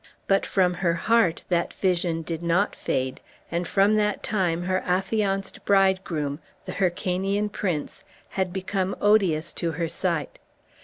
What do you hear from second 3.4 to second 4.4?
and from that